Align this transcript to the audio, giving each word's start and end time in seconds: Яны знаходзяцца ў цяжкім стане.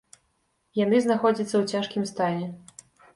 Яны 0.83 1.01
знаходзяцца 1.03 1.49
ў 1.59 1.63
цяжкім 1.75 2.07
стане. 2.13 2.47